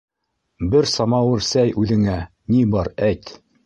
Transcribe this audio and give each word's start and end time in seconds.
Бер 0.71 0.89
самауыр 0.93 1.45
сәй 1.51 1.77
үҙеңә, 1.85 2.19
ни 2.53 2.67
бар, 2.77 2.95
әйт. 3.11 3.37